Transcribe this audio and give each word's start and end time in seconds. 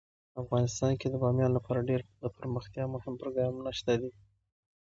افغانستان 0.41 0.91
کې 0.99 1.07
د 1.09 1.15
بامیان 1.23 1.51
لپاره 1.57 1.87
ډیر 1.89 2.01
دپرمختیا 2.23 2.83
مهم 2.93 3.13
پروګرامونه 3.21 3.71
شته 3.79 3.93
دي. 4.01 4.11